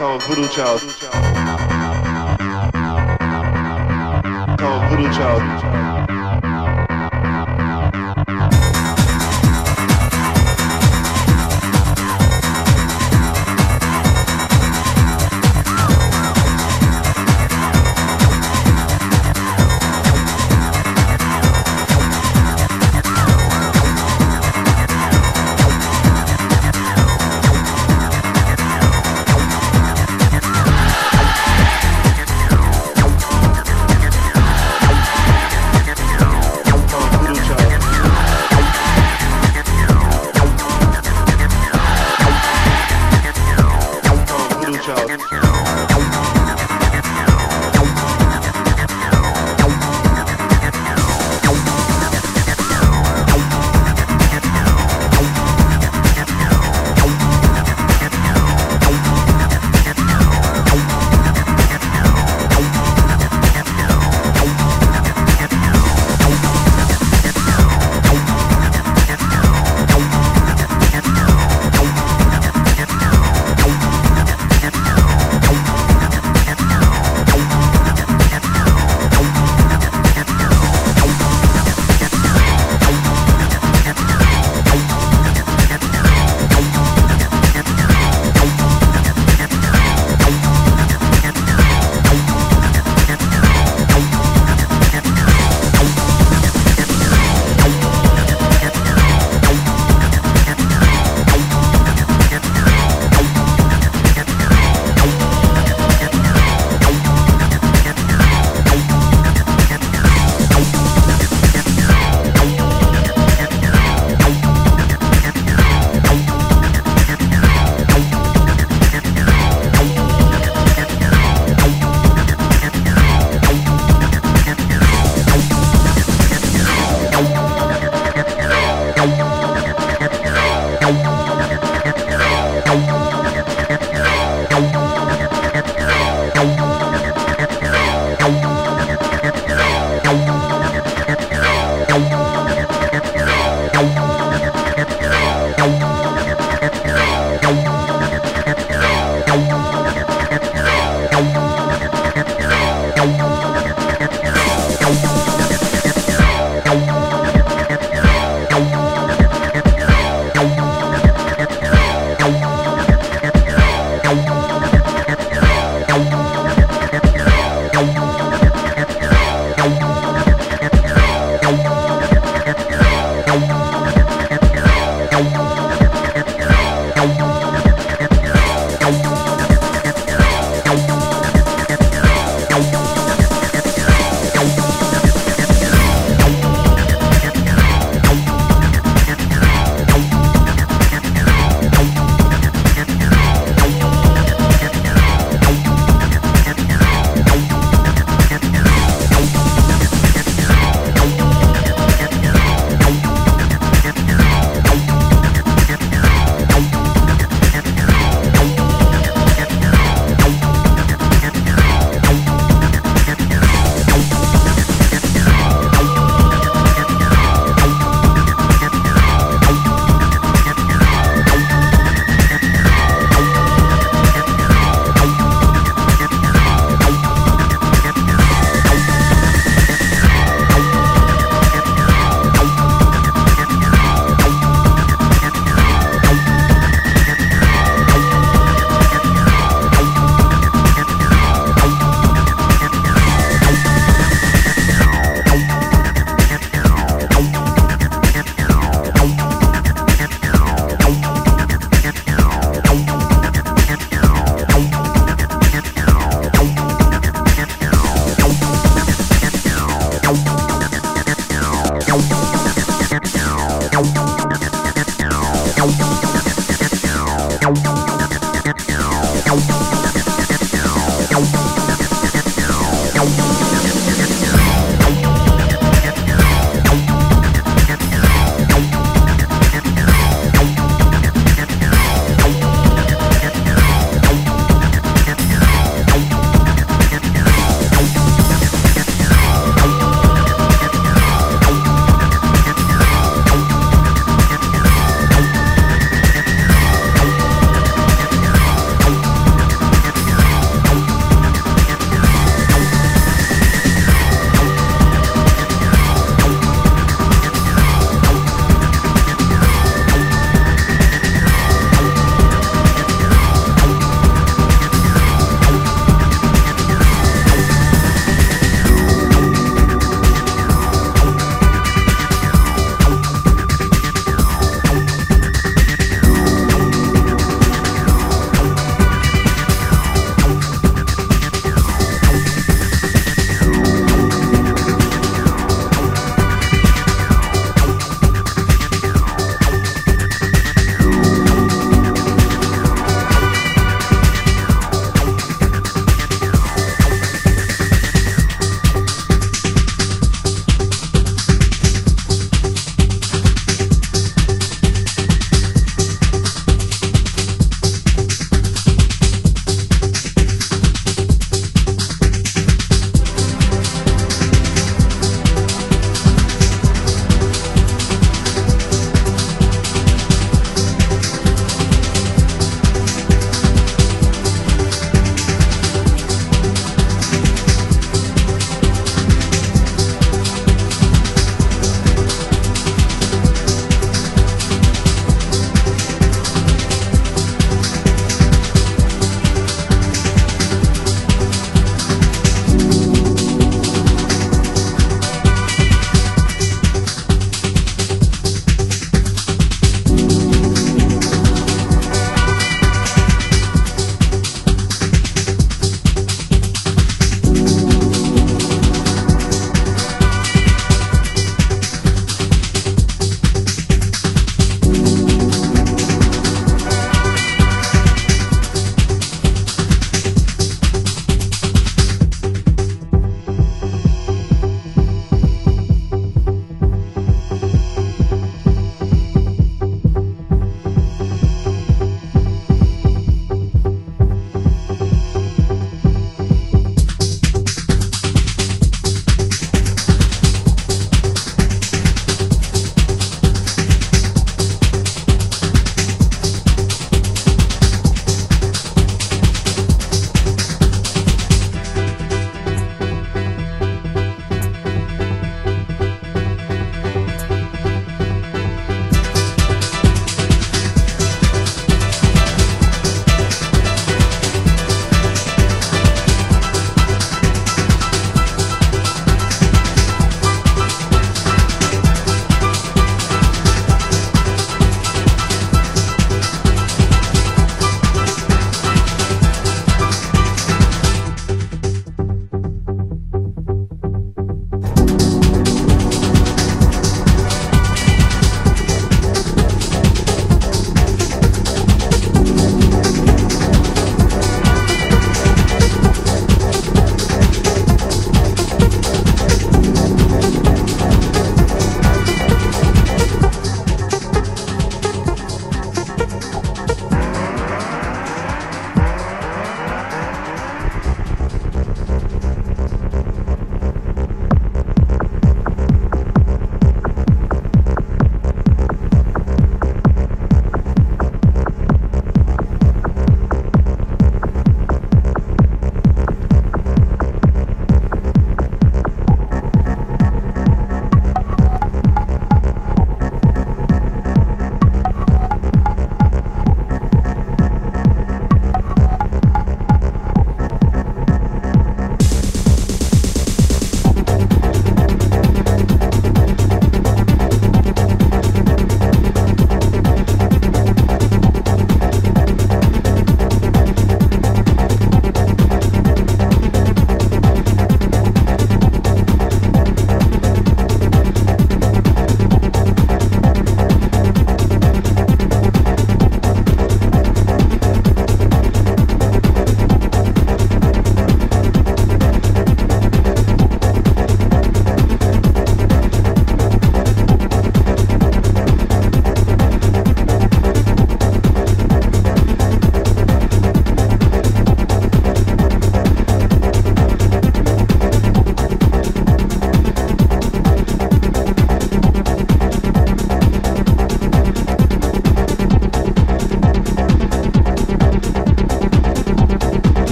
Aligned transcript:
Call 0.00 0.18
Voodoo 0.20 0.48
Child. 0.48 0.80
Call 4.56 4.88
Voodoo 4.88 5.12
Child. 5.12 5.89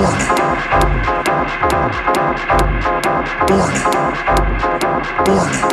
Warning. 0.00 0.28
Warning. 3.50 3.82
Warning. 5.26 5.69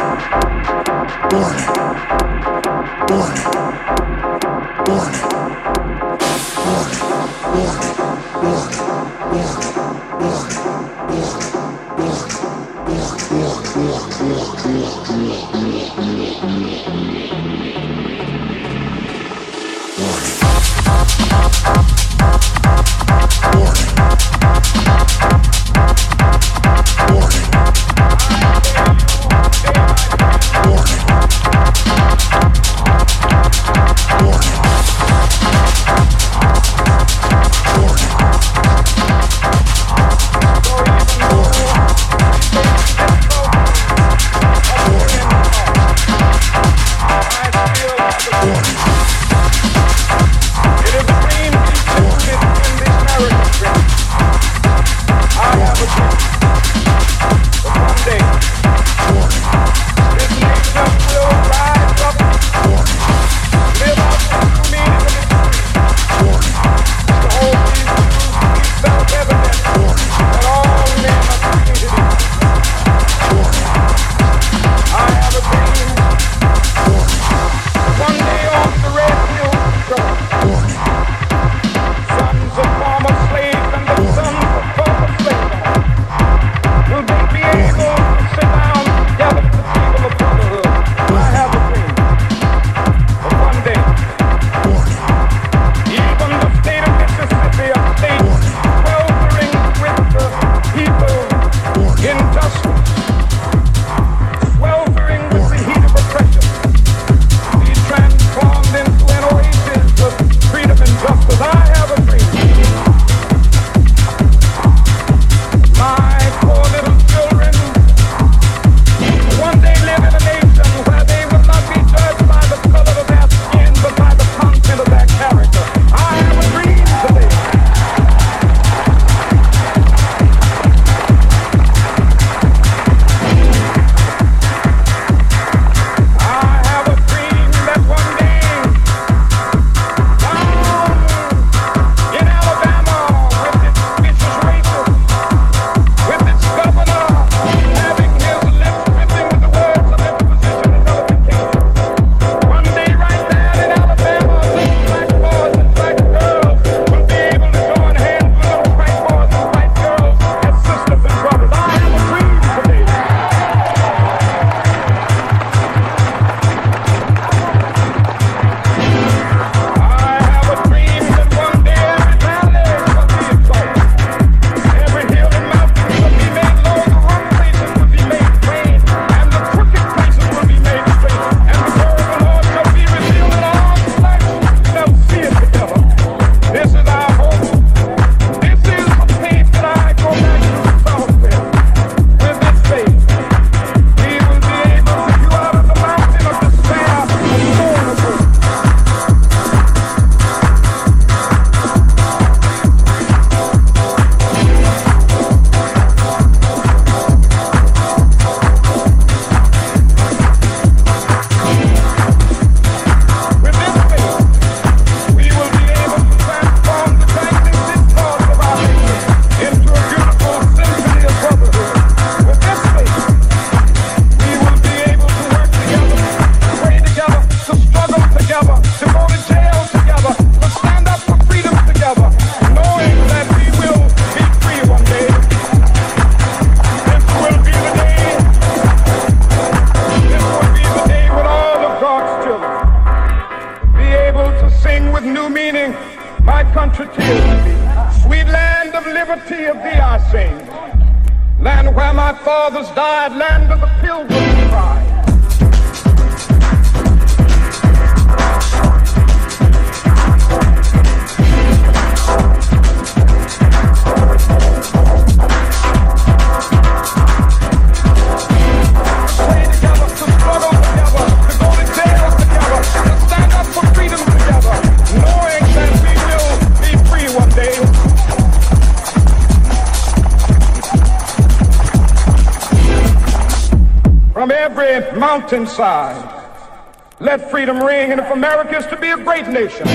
Let 286.99 287.29
freedom 287.29 287.61
ring, 287.61 287.91
and 287.91 287.99
if 287.99 288.09
America 288.11 288.57
is 288.57 288.65
to 288.67 288.77
be 288.77 288.89
a 288.89 288.97
great 288.97 289.27
nation, 289.27 289.67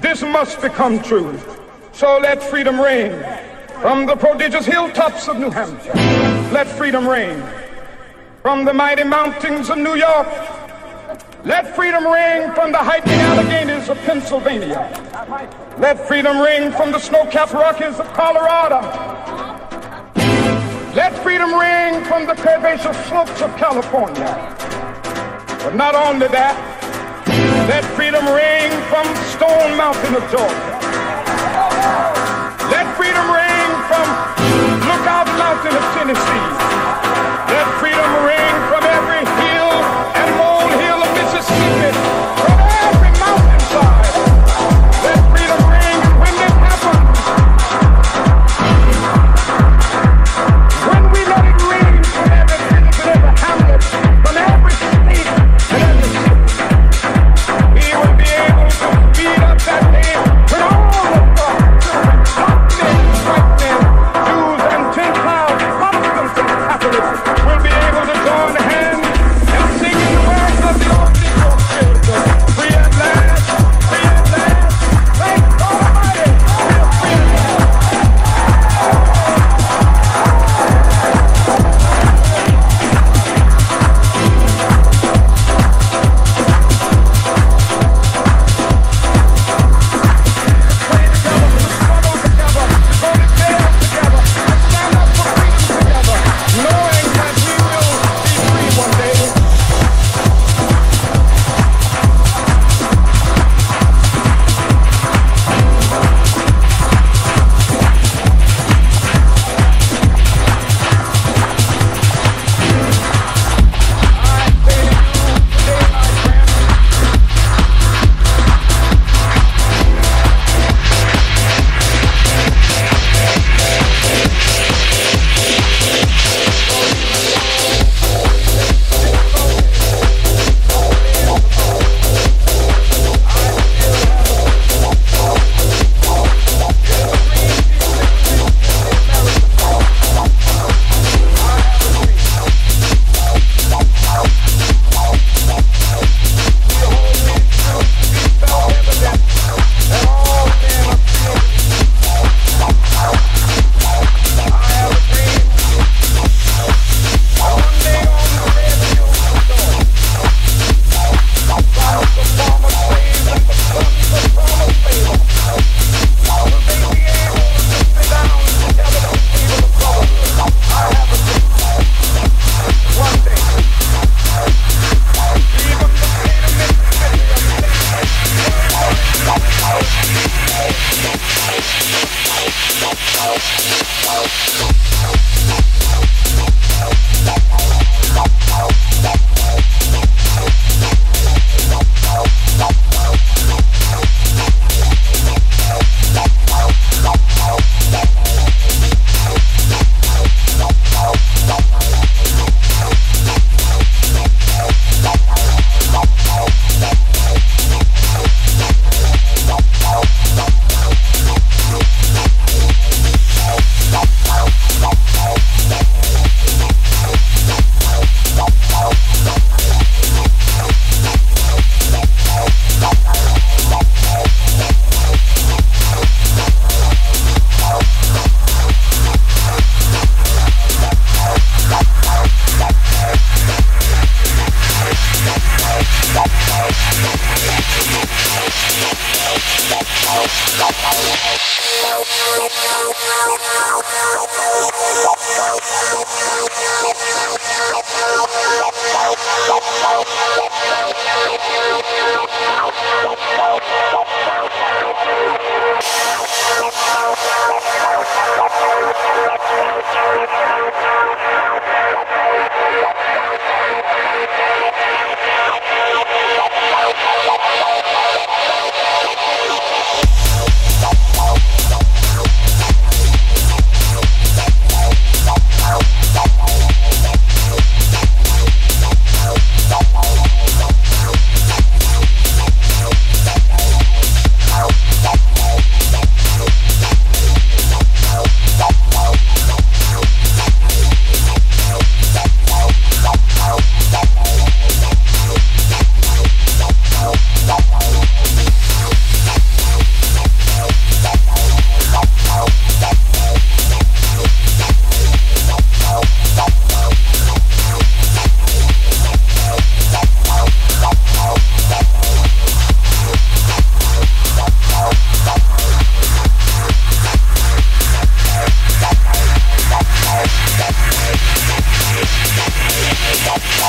this 0.00 0.22
must 0.22 0.60
become 0.62 1.02
true. 1.02 1.38
So 1.92 2.18
let 2.18 2.42
freedom 2.42 2.80
ring 2.80 3.12
from 3.80 4.06
the 4.06 4.16
prodigious 4.16 4.64
hilltops 4.64 5.28
of 5.28 5.38
New 5.38 5.50
Hampshire. 5.50 5.92
Let 6.52 6.66
freedom 6.68 7.06
ring 7.08 7.42
from 8.42 8.64
the 8.64 8.72
mighty 8.72 9.04
mountains 9.04 9.68
of 9.68 9.78
New 9.78 9.94
York. 9.94 10.28
Let 11.44 11.76
freedom 11.76 12.06
ring 12.06 12.52
from 12.54 12.72
the 12.72 12.78
hiking 12.78 13.12
Alleghenies 13.12 13.88
of 13.88 13.98
Pennsylvania. 13.98 14.88
Let 15.78 16.06
freedom 16.08 16.38
ring 16.40 16.72
from 16.72 16.92
the 16.92 16.98
snow-capped 16.98 17.52
Rockies 17.52 18.00
of 18.00 18.12
Colorado. 18.14 18.80
From 22.16 22.24
the 22.24 22.42
curvaceous 22.42 22.96
slopes 23.10 23.42
of 23.42 23.54
California. 23.58 24.24
But 25.60 25.74
not 25.74 25.94
only 25.94 26.28
that, 26.28 26.56
let 27.68 27.84
freedom 27.92 28.24
ring 28.24 28.72
from 28.88 29.04
Stone 29.36 29.76
Mountain 29.76 30.16
of 30.16 30.24
Georgia. 30.32 30.72
Let 32.72 32.88
freedom 32.96 33.26
ring 33.28 33.68
from 33.84 34.06
Lookout 34.88 35.28
Mountain 35.36 35.76
of 35.76 35.84
Tennessee. 35.92 36.45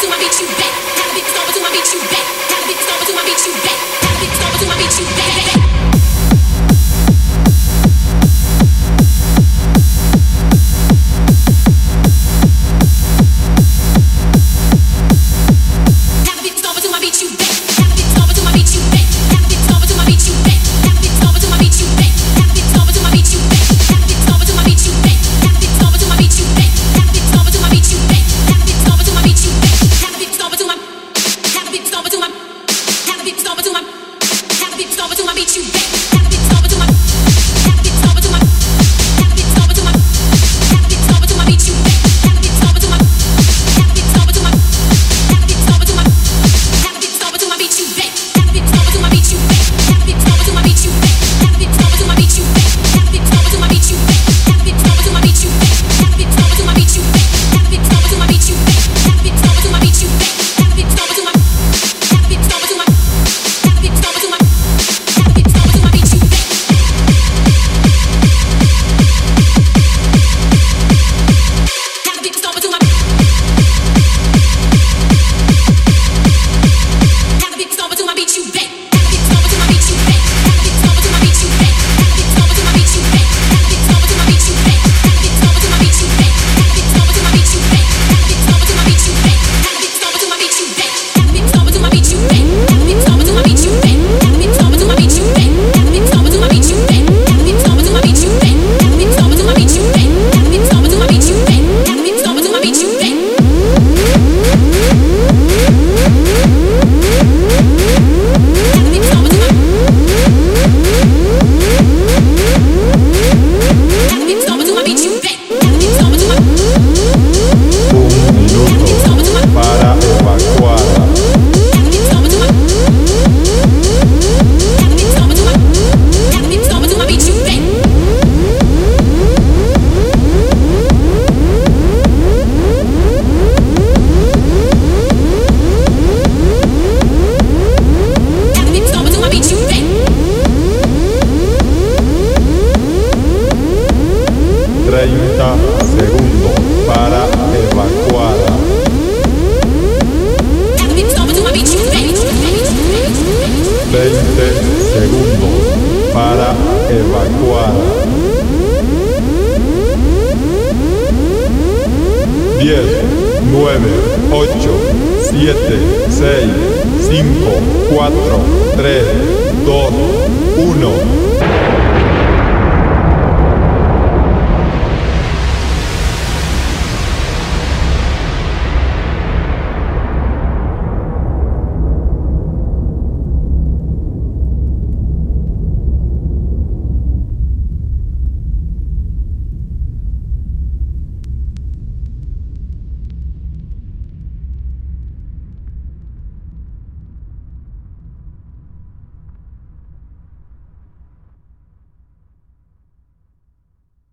Beat 0.00 0.34